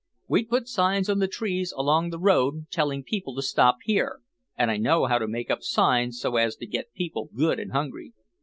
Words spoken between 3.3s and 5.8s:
to stop here and I know how to make up